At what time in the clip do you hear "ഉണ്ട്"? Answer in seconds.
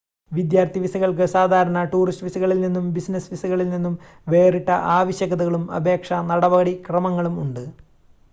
7.41-7.63